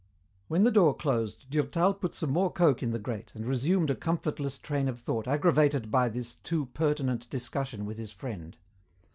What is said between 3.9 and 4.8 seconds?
a comfortless